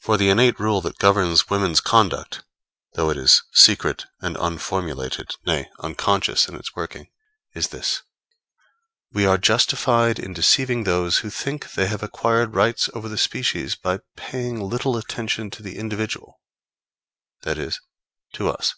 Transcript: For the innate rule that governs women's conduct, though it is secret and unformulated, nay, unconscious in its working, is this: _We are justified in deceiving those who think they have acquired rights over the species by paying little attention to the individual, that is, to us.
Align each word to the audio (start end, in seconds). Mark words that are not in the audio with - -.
For 0.00 0.18
the 0.18 0.28
innate 0.28 0.60
rule 0.60 0.82
that 0.82 0.98
governs 0.98 1.48
women's 1.48 1.80
conduct, 1.80 2.44
though 2.96 3.08
it 3.08 3.16
is 3.16 3.44
secret 3.54 4.04
and 4.20 4.36
unformulated, 4.36 5.30
nay, 5.46 5.70
unconscious 5.78 6.48
in 6.50 6.54
its 6.56 6.76
working, 6.76 7.08
is 7.54 7.68
this: 7.68 8.02
_We 9.14 9.26
are 9.26 9.38
justified 9.38 10.18
in 10.18 10.34
deceiving 10.34 10.84
those 10.84 11.20
who 11.20 11.30
think 11.30 11.72
they 11.72 11.86
have 11.86 12.02
acquired 12.02 12.54
rights 12.54 12.90
over 12.92 13.08
the 13.08 13.16
species 13.16 13.74
by 13.74 14.00
paying 14.16 14.60
little 14.60 14.98
attention 14.98 15.48
to 15.52 15.62
the 15.62 15.78
individual, 15.78 16.42
that 17.44 17.56
is, 17.56 17.80
to 18.34 18.50
us. 18.50 18.74